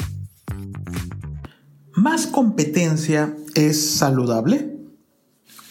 ¿Más 1.92 2.26
competencia 2.26 3.36
es 3.54 3.96
saludable? 3.96 4.74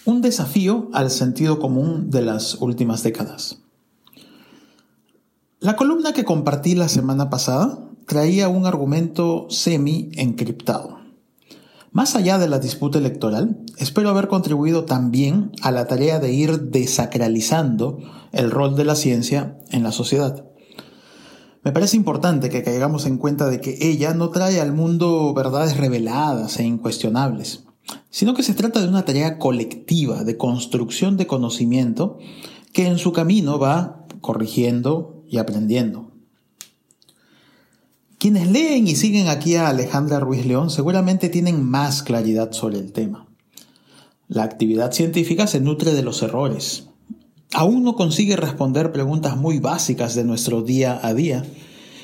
Un 0.05 0.21
desafío 0.21 0.91
al 0.93 1.09
sentido 1.09 1.57
común 1.57 2.11
de 2.11 2.21
las 2.21 2.61
últimas 2.61 3.01
décadas. 3.01 3.57
La 5.59 5.75
columna 5.75 6.13
que 6.13 6.25
compartí 6.25 6.75
la 6.75 6.89
semana 6.89 7.31
pasada 7.31 7.79
traía 8.05 8.49
un 8.49 8.67
argumento 8.67 9.47
semi-encriptado. 9.49 11.04
Más 11.95 12.13
allá 12.17 12.37
de 12.37 12.49
la 12.49 12.59
disputa 12.59 12.97
electoral, 12.97 13.57
espero 13.77 14.09
haber 14.09 14.27
contribuido 14.27 14.83
también 14.83 15.53
a 15.61 15.71
la 15.71 15.87
tarea 15.87 16.19
de 16.19 16.33
ir 16.33 16.63
desacralizando 16.63 17.99
el 18.33 18.51
rol 18.51 18.75
de 18.75 18.83
la 18.83 18.95
ciencia 18.95 19.59
en 19.71 19.81
la 19.81 19.93
sociedad. 19.93 20.45
Me 21.63 21.71
parece 21.71 21.95
importante 21.95 22.49
que 22.49 22.63
caigamos 22.63 23.05
en 23.05 23.17
cuenta 23.17 23.47
de 23.47 23.61
que 23.61 23.77
ella 23.79 24.13
no 24.13 24.29
trae 24.29 24.59
al 24.59 24.73
mundo 24.73 25.33
verdades 25.33 25.77
reveladas 25.77 26.59
e 26.59 26.65
incuestionables, 26.65 27.63
sino 28.09 28.33
que 28.33 28.43
se 28.43 28.55
trata 28.55 28.81
de 28.81 28.89
una 28.89 29.05
tarea 29.05 29.39
colectiva 29.39 30.25
de 30.25 30.35
construcción 30.35 31.15
de 31.15 31.27
conocimiento 31.27 32.17
que 32.73 32.87
en 32.87 32.97
su 32.97 33.13
camino 33.13 33.57
va 33.57 34.05
corrigiendo 34.19 35.23
y 35.29 35.37
aprendiendo. 35.37 36.14
Quienes 38.25 38.49
leen 38.49 38.87
y 38.87 38.95
siguen 38.95 39.27
aquí 39.27 39.53
a 39.53 39.67
Alejandra 39.67 40.19
Ruiz 40.19 40.47
León 40.47 40.71
seguramente 40.71 41.29
tienen 41.29 41.63
más 41.63 42.01
claridad 42.01 42.53
sobre 42.53 42.79
el 42.79 42.91
tema. 42.91 43.27
La 44.27 44.41
actividad 44.41 44.93
científica 44.93 45.45
se 45.45 45.61
nutre 45.61 45.93
de 45.93 46.01
los 46.01 46.23
errores. 46.23 46.87
Aún 47.53 47.83
no 47.83 47.93
consigue 47.93 48.35
responder 48.35 48.91
preguntas 48.91 49.37
muy 49.37 49.59
básicas 49.59 50.15
de 50.15 50.23
nuestro 50.23 50.63
día 50.63 50.99
a 51.03 51.13
día 51.13 51.45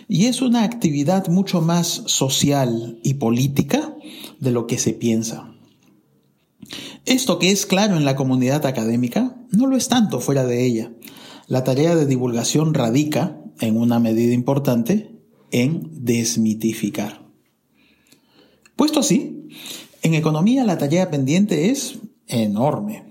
y 0.08 0.28
es 0.28 0.44
una 0.44 0.62
actividad 0.62 1.28
mucho 1.28 1.60
más 1.60 2.04
social 2.06 3.00
y 3.02 3.16
política 3.16 3.96
de 4.40 4.52
lo 4.52 4.68
que 4.68 4.78
se 4.78 4.94
piensa. 4.94 5.52
Esto 7.08 7.40
que 7.40 7.50
es 7.50 7.66
claro 7.66 7.98
en 7.98 8.06
la 8.06 8.16
comunidad 8.16 8.68
académica 8.68 9.38
no 9.50 9.66
lo 9.66 9.76
es 9.76 9.88
tanto 9.88 10.20
fuera 10.20 10.44
de 10.44 10.68
ella. 10.68 10.92
La 11.48 11.64
tarea 11.64 11.96
de 11.96 12.06
divulgación 12.06 12.76
radica, 12.76 13.42
en 13.60 13.76
una 13.76 13.98
medida 13.98 14.36
importante, 14.36 15.11
en 15.52 15.90
desmitificar. 15.92 17.22
Puesto 18.76 19.00
así, 19.00 19.50
en 20.02 20.14
economía 20.16 20.64
la 20.64 20.78
tarea 20.78 21.12
pendiente 21.12 21.70
es 21.70 22.00
enorme. 22.28 23.04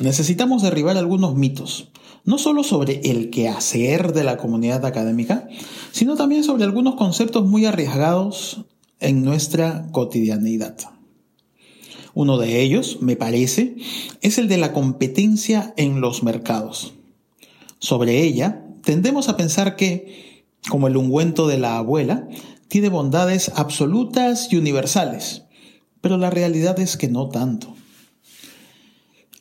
Necesitamos 0.00 0.62
derribar 0.62 0.96
algunos 0.96 1.34
mitos, 1.34 1.90
no 2.24 2.38
solo 2.38 2.62
sobre 2.62 3.00
el 3.10 3.30
quehacer 3.30 4.12
de 4.12 4.24
la 4.24 4.36
comunidad 4.36 4.84
académica, 4.86 5.48
sino 5.92 6.16
también 6.16 6.44
sobre 6.44 6.64
algunos 6.64 6.94
conceptos 6.94 7.46
muy 7.46 7.66
arriesgados 7.66 8.64
en 9.00 9.24
nuestra 9.24 9.88
cotidianidad. 9.92 10.76
Uno 12.14 12.38
de 12.38 12.62
ellos, 12.62 12.98
me 13.00 13.16
parece, 13.16 13.76
es 14.22 14.38
el 14.38 14.48
de 14.48 14.58
la 14.58 14.72
competencia 14.72 15.74
en 15.76 16.00
los 16.00 16.22
mercados. 16.22 16.94
Sobre 17.78 18.22
ella, 18.22 18.64
tendemos 18.82 19.28
a 19.28 19.36
pensar 19.36 19.76
que 19.76 20.27
como 20.68 20.88
el 20.88 20.96
ungüento 20.96 21.46
de 21.46 21.58
la 21.58 21.78
abuela, 21.78 22.28
tiene 22.68 22.88
bondades 22.88 23.50
absolutas 23.54 24.52
y 24.52 24.56
universales, 24.56 25.44
pero 26.00 26.18
la 26.18 26.30
realidad 26.30 26.78
es 26.80 26.96
que 26.96 27.08
no 27.08 27.28
tanto. 27.28 27.74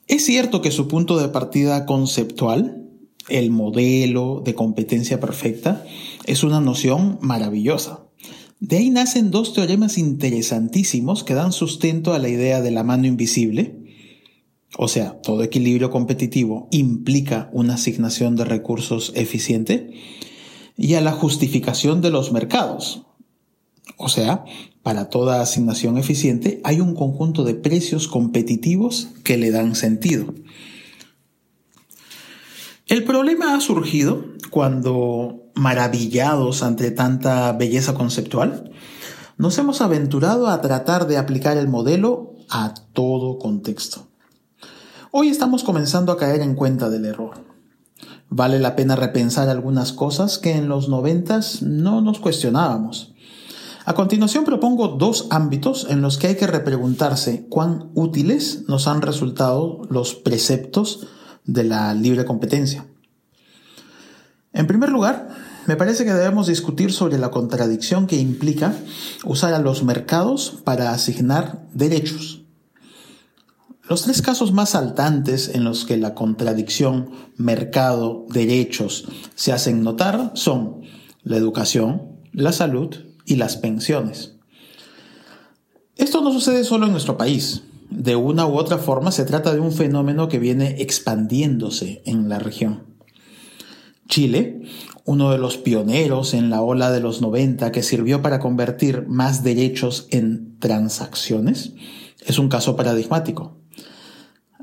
Es 0.07 0.25
cierto 0.25 0.61
que 0.61 0.71
su 0.71 0.87
punto 0.87 1.17
de 1.17 1.27
partida 1.27 1.85
conceptual, 1.85 2.87
el 3.27 3.51
modelo 3.51 4.41
de 4.43 4.55
competencia 4.55 5.19
perfecta, 5.19 5.85
es 6.25 6.43
una 6.43 6.61
noción 6.61 7.19
maravillosa. 7.21 8.05
De 8.59 8.77
ahí 8.77 8.89
nacen 8.89 9.31
dos 9.31 9.53
teoremas 9.53 9.97
interesantísimos 9.97 11.23
que 11.23 11.33
dan 11.33 11.51
sustento 11.51 12.13
a 12.13 12.19
la 12.19 12.29
idea 12.29 12.61
de 12.61 12.71
la 12.71 12.83
mano 12.83 13.05
invisible, 13.05 13.77
o 14.77 14.87
sea, 14.87 15.21
todo 15.21 15.43
equilibrio 15.43 15.89
competitivo 15.89 16.67
implica 16.71 17.49
una 17.53 17.75
asignación 17.75 18.35
de 18.35 18.45
recursos 18.45 19.11
eficiente, 19.15 19.91
y 20.77 20.93
a 20.93 21.01
la 21.01 21.11
justificación 21.11 22.01
de 22.01 22.11
los 22.11 22.31
mercados. 22.31 23.01
O 23.97 24.09
sea, 24.09 24.45
para 24.83 25.09
toda 25.09 25.41
asignación 25.41 25.97
eficiente 25.97 26.61
hay 26.63 26.79
un 26.79 26.93
conjunto 26.93 27.43
de 27.43 27.55
precios 27.55 28.07
competitivos 28.07 29.09
que 29.23 29.37
le 29.37 29.51
dan 29.51 29.75
sentido. 29.75 30.33
El 32.85 33.03
problema 33.03 33.55
ha 33.55 33.59
surgido 33.59 34.23
cuando, 34.49 35.49
maravillados 35.55 36.63
ante 36.63 36.91
tanta 36.91 37.51
belleza 37.53 37.95
conceptual, 37.95 38.71
nos 39.37 39.57
hemos 39.57 39.81
aventurado 39.81 40.47
a 40.47 40.61
tratar 40.61 41.07
de 41.07 41.17
aplicar 41.17 41.57
el 41.57 41.67
modelo 41.67 42.35
a 42.49 42.73
todo 42.93 43.39
contexto. 43.39 44.07
Hoy 45.11 45.29
estamos 45.29 45.63
comenzando 45.63 46.11
a 46.11 46.17
caer 46.17 46.41
en 46.41 46.55
cuenta 46.55 46.89
del 46.89 47.05
error. 47.05 47.46
Vale 48.29 48.59
la 48.59 48.75
pena 48.75 48.95
repensar 48.95 49.49
algunas 49.49 49.93
cosas 49.93 50.37
que 50.37 50.51
en 50.51 50.67
los 50.67 50.89
noventas 50.89 51.61
no 51.61 52.01
nos 52.01 52.19
cuestionábamos. 52.19 53.13
A 53.85 53.93
continuación 53.93 54.43
propongo 54.43 54.89
dos 54.89 55.27
ámbitos 55.29 55.87
en 55.89 56.01
los 56.01 56.17
que 56.17 56.27
hay 56.27 56.35
que 56.35 56.45
repreguntarse 56.45 57.45
cuán 57.47 57.89
útiles 57.93 58.63
nos 58.67 58.85
han 58.87 59.01
resultado 59.01 59.83
los 59.89 60.13
preceptos 60.13 61.07
de 61.45 61.63
la 61.63 61.93
libre 61.93 62.25
competencia. 62.25 62.85
En 64.51 64.67
primer 64.67 64.89
lugar, 64.89 65.29
me 65.67 65.77
parece 65.77 66.03
que 66.03 66.13
debemos 66.13 66.47
discutir 66.47 66.91
sobre 66.91 67.17
la 67.17 67.31
contradicción 67.31 68.07
que 68.07 68.17
implica 68.17 68.73
usar 69.23 69.53
a 69.53 69.59
los 69.59 69.83
mercados 69.83 70.61
para 70.65 70.91
asignar 70.91 71.65
derechos. 71.73 72.46
Los 73.89 74.01
tres 74.01 74.21
casos 74.21 74.51
más 74.51 74.71
saltantes 74.71 75.49
en 75.53 75.63
los 75.63 75.85
que 75.85 75.95
la 75.95 76.13
contradicción 76.13 77.09
mercado-derechos 77.37 79.07
se 79.35 79.53
hacen 79.53 79.81
notar 79.81 80.31
son 80.33 80.81
la 81.23 81.37
educación, 81.37 82.01
la 82.33 82.51
salud 82.51 82.93
y 83.25 83.35
las 83.37 83.55
pensiones. 83.55 84.35
Esto 85.95 86.21
no 86.21 86.33
sucede 86.33 86.65
solo 86.65 86.85
en 86.85 86.91
nuestro 86.91 87.17
país. 87.17 87.63
De 87.89 88.17
una 88.17 88.45
u 88.45 88.57
otra 88.57 88.77
forma 88.77 89.11
se 89.11 89.23
trata 89.23 89.53
de 89.53 89.61
un 89.61 89.71
fenómeno 89.71 90.27
que 90.27 90.39
viene 90.39 90.81
expandiéndose 90.81 92.01
en 92.05 92.27
la 92.27 92.39
región. 92.39 92.83
Chile, 94.09 94.63
uno 95.05 95.31
de 95.31 95.37
los 95.37 95.57
pioneros 95.57 96.33
en 96.33 96.49
la 96.49 96.61
ola 96.61 96.91
de 96.91 96.99
los 96.99 97.21
90 97.21 97.71
que 97.71 97.83
sirvió 97.83 98.21
para 98.21 98.39
convertir 98.39 99.07
más 99.07 99.43
derechos 99.43 100.07
en 100.11 100.59
transacciones, 100.59 101.73
es 102.25 102.37
un 102.37 102.49
caso 102.49 102.75
paradigmático. 102.75 103.57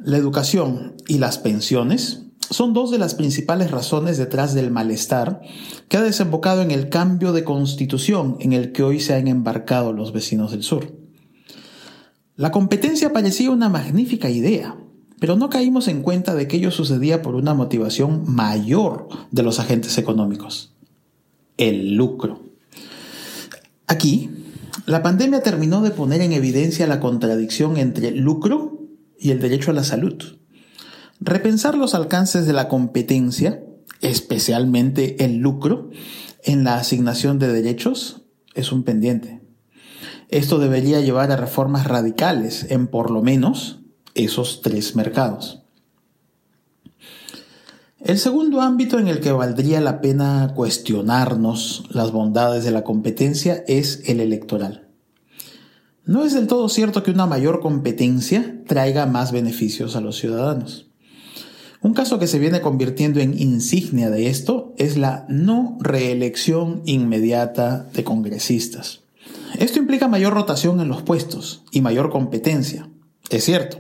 La 0.05 0.19
educación 0.19 0.97
y 1.09 1.17
las 1.17 1.39
pensiones 1.39 2.25
son 2.51 2.75
dos 2.75 2.91
de 2.91 2.99
las 2.99 3.15
principales 3.15 3.71
razones 3.71 4.19
detrás 4.19 4.53
del 4.53 4.71
malestar 4.71 5.41
que 5.89 5.97
ha 5.97 6.03
desembocado 6.03 6.61
en 6.61 6.73
el 6.73 6.91
cambio 6.91 7.33
de 7.33 7.43
constitución 7.43 8.37
en 8.39 8.53
el 8.53 8.73
que 8.73 8.83
hoy 8.83 9.01
se 9.01 9.15
han 9.15 9.29
embarcado 9.29 9.95
los 9.95 10.13
vecinos 10.13 10.51
del 10.51 10.63
sur. 10.63 10.93
La 12.37 12.51
competencia 12.51 13.15
parecía 13.15 13.51
una 13.51 13.71
magnífica 13.71 14.29
idea, 14.29 14.77
pero 15.21 15.37
no 15.37 15.49
caímos 15.49 15.89
en 15.89 16.03
cuenta 16.03 16.35
de 16.35 16.49
que 16.49 16.59
ello 16.59 16.71
sucedía 16.71 17.23
por 17.23 17.35
una 17.35 17.55
motivación 17.55 18.25
mayor 18.27 19.09
de 19.31 19.43
los 19.43 19.59
agentes 19.59 19.97
económicos, 19.97 20.75
el 21.57 21.95
lucro. 21.95 22.43
Aquí, 23.87 24.29
la 24.85 25.03
pandemia 25.03 25.43
terminó 25.43 25.81
de 25.81 25.93
poner 25.93 26.21
en 26.21 26.35
evidencia 26.35 26.87
la 26.87 27.01
contradicción 27.01 27.79
entre 27.79 28.11
lucro 28.11 28.84
y 29.25 29.31
el 29.31 29.41
derecho 29.41 29.71
a 29.71 29.75
la 29.75 29.85
salud. 29.85 30.23
Repensar 31.19 31.77
los 31.77 31.95
alcances 31.95 32.47
de 32.47 32.53
la 32.53 32.69
competencia, 32.69 33.65
especialmente 34.03 35.25
el 35.25 35.39
lucro, 35.39 35.89
en 36.43 36.63
la 36.63 36.77
asignación 36.77 37.39
de 37.39 37.49
derechos 37.49 38.27
es 38.55 38.71
un 38.71 38.83
pendiente. 38.83 39.41
Esto 40.29 40.59
debería 40.59 41.01
llevar 41.01 41.33
a 41.33 41.37
reformas 41.37 41.87
radicales 41.87 42.67
en 42.69 42.87
por 42.87 43.11
lo 43.11 43.23
menos 43.23 43.81
esos 44.15 44.61
tres 44.61 44.95
mercados. 44.95 45.63
El 48.01 48.19
segundo 48.19 48.61
ámbito 48.61 48.99
en 48.99 49.09
el 49.09 49.21
que 49.21 49.33
valdría 49.33 49.81
la 49.81 50.03
pena 50.03 50.53
cuestionarnos 50.55 51.85
las 51.89 52.13
bondades 52.13 52.63
de 52.63 52.73
la 52.73 52.85
competencia 52.85 53.65
es 53.69 54.03
el 54.05 54.21
electoral. 54.21 54.84
No 56.07 56.23
es 56.25 56.35
del 56.35 56.47
todo 56.47 56.69
cierto 56.69 57.03
que 57.03 57.11
una 57.11 57.25
mayor 57.25 57.61
competencia 57.61 58.61
traiga 58.67 59.07
más 59.07 59.33
beneficios 59.33 59.97
a 59.97 60.03
los 60.03 60.19
ciudadanos. 60.19 60.91
Un 61.81 61.95
caso 61.95 62.19
que 62.19 62.27
se 62.27 62.39
viene 62.39 62.61
convirtiendo 62.61 63.21
en 63.21 63.41
insignia 63.41 64.11
de 64.11 64.29
esto 64.29 64.75
es 64.77 64.99
la 64.99 65.25
no 65.31 65.79
reelección 65.81 66.83
inmediata 66.85 67.89
de 67.95 68.05
congresistas. 68.05 69.01
Esto 69.59 69.79
implica 69.79 70.09
mayor 70.09 70.35
rotación 70.35 70.81
en 70.81 70.89
los 70.89 71.03
puestos 71.03 71.63
y 71.71 71.81
mayor 71.81 72.11
competencia, 72.11 72.91
es 73.31 73.45
cierto. 73.45 73.79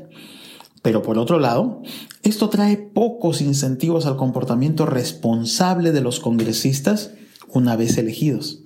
Pero 0.83 1.03
por 1.03 1.19
otro 1.19 1.39
lado, 1.39 1.83
esto 2.23 2.49
trae 2.49 2.77
pocos 2.77 3.41
incentivos 3.43 4.07
al 4.07 4.17
comportamiento 4.17 4.87
responsable 4.87 5.93
de 5.93 6.01
los 6.01 6.21
congresistas 6.21 7.13
una 7.49 7.77
vez 7.77 7.99
elegidos. 7.99 8.63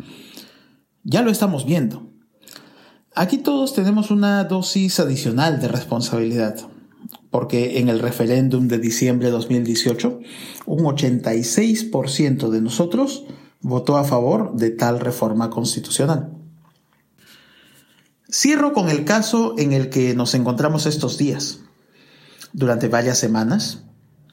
Ya 1.03 1.23
lo 1.23 1.31
estamos 1.31 1.65
viendo. 1.65 2.09
Aquí 3.19 3.39
todos 3.39 3.75
tenemos 3.75 4.13
una 4.13 4.45
dosis 4.45 5.01
adicional 5.01 5.59
de 5.59 5.67
responsabilidad, 5.67 6.55
porque 7.33 7.81
en 7.81 7.89
el 7.89 7.99
referéndum 7.99 8.69
de 8.69 8.79
diciembre 8.79 9.27
de 9.27 9.33
2018, 9.33 10.21
un 10.67 10.85
86% 10.85 12.49
de 12.49 12.61
nosotros 12.61 13.25
votó 13.61 13.97
a 13.97 14.05
favor 14.05 14.55
de 14.55 14.71
tal 14.71 15.01
reforma 15.01 15.51
constitucional. 15.51 16.31
Cierro 18.31 18.73
con 18.73 18.89
el 18.89 19.05
caso 19.05 19.57
en 19.59 19.73
el 19.73 19.91
que 19.91 20.15
nos 20.15 20.35
encontramos 20.35 20.87
estos 20.87 21.19
días. 21.19 21.59
Durante 22.53 22.87
varias 22.87 23.19
semanas, 23.19 23.83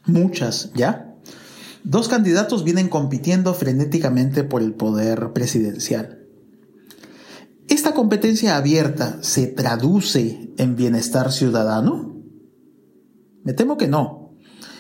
muchas 0.06 0.70
ya, 0.76 1.16
dos 1.84 2.08
candidatos 2.08 2.64
vienen 2.64 2.90
compitiendo 2.90 3.56
frenéticamente 3.56 4.44
por 4.44 4.62
el 4.62 4.76
poder 4.76 5.34
presidencial. 5.34 6.25
¿Esta 7.68 7.96
competencia 7.96 8.58
abierta 8.58 9.18
se 9.22 9.48
traduce 9.48 10.54
en 10.58 10.76
bienestar 10.76 11.32
ciudadano? 11.32 12.16
Me 13.44 13.54
temo 13.54 13.78
que 13.78 13.88
no. 13.88 14.36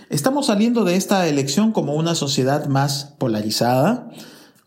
Estamos 0.09 0.45
saliendo 0.45 0.83
de 0.83 0.95
esta 0.95 1.27
elección 1.27 1.71
como 1.71 1.95
una 1.95 2.13
sociedad 2.13 2.67
más 2.67 3.15
polarizada, 3.17 4.11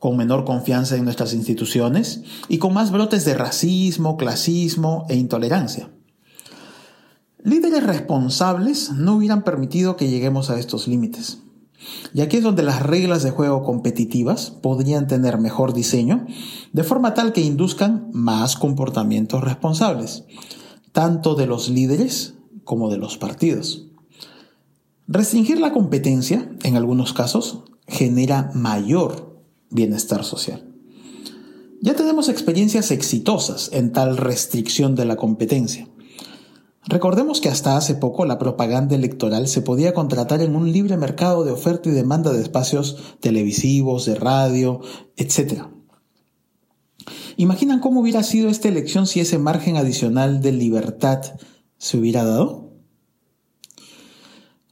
con 0.00 0.16
menor 0.16 0.44
confianza 0.44 0.96
en 0.96 1.04
nuestras 1.04 1.32
instituciones 1.32 2.22
y 2.48 2.58
con 2.58 2.74
más 2.74 2.90
brotes 2.90 3.24
de 3.24 3.34
racismo, 3.34 4.16
clasismo 4.16 5.06
e 5.08 5.16
intolerancia. 5.16 5.90
Líderes 7.42 7.84
responsables 7.84 8.90
no 8.90 9.16
hubieran 9.16 9.42
permitido 9.42 9.96
que 9.96 10.08
lleguemos 10.08 10.50
a 10.50 10.58
estos 10.58 10.88
límites. 10.88 11.38
Y 12.14 12.20
aquí 12.20 12.38
es 12.38 12.42
donde 12.42 12.62
las 12.62 12.82
reglas 12.82 13.22
de 13.22 13.30
juego 13.30 13.62
competitivas 13.62 14.50
podrían 14.50 15.06
tener 15.06 15.38
mejor 15.38 15.72
diseño, 15.72 16.26
de 16.72 16.84
forma 16.84 17.14
tal 17.14 17.32
que 17.32 17.40
induzcan 17.40 18.08
más 18.12 18.56
comportamientos 18.56 19.42
responsables, 19.42 20.24
tanto 20.92 21.34
de 21.34 21.46
los 21.46 21.68
líderes 21.68 22.34
como 22.64 22.90
de 22.90 22.98
los 22.98 23.18
partidos. 23.18 23.86
Restringir 25.06 25.58
la 25.58 25.72
competencia, 25.72 26.50
en 26.62 26.76
algunos 26.76 27.12
casos, 27.12 27.64
genera 27.86 28.50
mayor 28.54 29.40
bienestar 29.70 30.24
social. 30.24 30.64
Ya 31.80 31.94
tenemos 31.94 32.28
experiencias 32.28 32.90
exitosas 32.90 33.70
en 33.72 33.92
tal 33.92 34.16
restricción 34.16 34.94
de 34.96 35.04
la 35.04 35.16
competencia. 35.16 35.88
Recordemos 36.88 37.42
que 37.42 37.50
hasta 37.50 37.76
hace 37.76 37.94
poco 37.94 38.24
la 38.24 38.38
propaganda 38.38 38.94
electoral 38.94 39.46
se 39.46 39.60
podía 39.60 39.92
contratar 39.92 40.40
en 40.40 40.56
un 40.56 40.72
libre 40.72 40.96
mercado 40.96 41.44
de 41.44 41.52
oferta 41.52 41.90
y 41.90 41.92
demanda 41.92 42.32
de 42.32 42.40
espacios 42.40 42.96
televisivos, 43.20 44.06
de 44.06 44.14
radio, 44.14 44.80
etc. 45.16 45.64
¿Imaginan 47.36 47.80
cómo 47.80 48.00
hubiera 48.00 48.22
sido 48.22 48.48
esta 48.48 48.68
elección 48.68 49.06
si 49.06 49.20
ese 49.20 49.36
margen 49.36 49.76
adicional 49.76 50.40
de 50.40 50.52
libertad 50.52 51.20
se 51.76 51.98
hubiera 51.98 52.24
dado? 52.24 52.72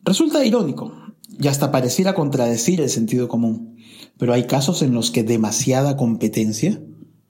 Resulta 0.03 0.43
irónico, 0.43 0.95
y 1.39 1.49
hasta 1.49 1.71
pareciera 1.71 2.15
contradecir 2.15 2.81
el 2.81 2.89
sentido 2.89 3.29
común, 3.29 3.77
pero 4.17 4.33
hay 4.33 4.47
casos 4.47 4.81
en 4.81 4.95
los 4.95 5.11
que 5.11 5.23
demasiada 5.23 5.99
competencia 5.99 6.81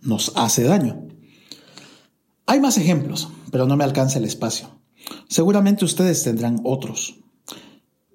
nos 0.00 0.30
hace 0.36 0.62
daño. 0.62 1.06
Hay 2.48 2.60
más 2.60 2.78
ejemplos, 2.78 3.28
pero 3.50 3.66
no 3.66 3.76
me 3.76 3.82
alcanza 3.82 4.19
el 4.19 4.25
espacio. 4.25 4.69
Seguramente 5.28 5.84
ustedes 5.84 6.22
tendrán 6.22 6.60
otros. 6.62 7.19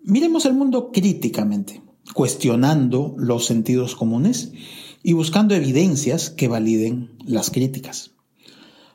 Miremos 0.04 0.46
el 0.46 0.54
mundo 0.54 0.92
críticamente, 0.94 1.82
cuestionando 2.14 3.14
los 3.18 3.46
sentidos 3.46 3.96
comunes 3.96 4.54
y 5.04 5.14
buscando 5.14 5.54
evidencias 5.54 6.30
que 6.30 6.48
validen 6.48 7.18
las 7.26 7.52
críticas. 7.52 8.12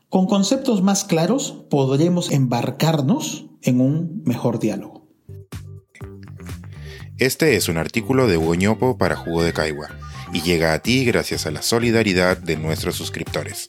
Con 0.08 0.26
conceptos 0.26 0.82
más 0.82 1.04
claros 1.04 1.64
podremos 1.68 2.30
embarcarnos 2.30 3.46
en 3.60 3.82
un 3.82 4.22
mejor 4.24 4.58
diálogo. 4.58 5.06
Este 7.18 7.56
es 7.56 7.68
un 7.68 7.76
artículo 7.76 8.26
de 8.26 8.38
Hugo 8.38 8.96
para 8.96 9.16
Jugo 9.16 9.42
de 9.42 9.52
Caigua 9.52 9.88
y 10.32 10.40
llega 10.40 10.72
a 10.72 10.78
ti 10.78 11.04
gracias 11.04 11.46
a 11.46 11.50
la 11.50 11.62
solidaridad 11.62 12.38
de 12.38 12.56
nuestros 12.56 12.96
suscriptores. 12.96 13.68